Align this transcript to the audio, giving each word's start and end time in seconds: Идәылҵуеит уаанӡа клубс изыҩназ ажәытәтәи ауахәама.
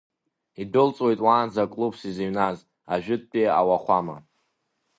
Идәылҵуеит 0.61 1.19
уаанӡа 1.25 1.71
клубс 1.71 2.01
изыҩназ 2.09 2.57
ажәытәтәи 2.93 3.53
ауахәама. 3.59 4.17